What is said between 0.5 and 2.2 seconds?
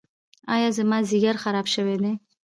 ایا زما ځیګر خراب شوی دی؟